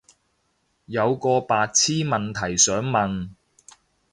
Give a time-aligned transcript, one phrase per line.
[0.87, 3.29] 有個白癡問題想問